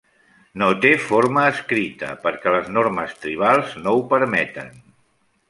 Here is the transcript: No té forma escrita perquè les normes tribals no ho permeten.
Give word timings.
No 0.61 0.69
té 0.85 0.93
forma 1.09 1.43
escrita 1.49 2.09
perquè 2.23 2.55
les 2.55 2.73
normes 2.79 3.15
tribals 3.27 3.77
no 3.85 3.95
ho 4.01 4.03
permeten. 4.17 4.75